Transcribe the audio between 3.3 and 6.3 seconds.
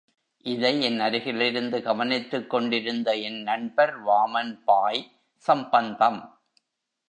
நண்பர் வாமன்பாய், சம்பந்தம்!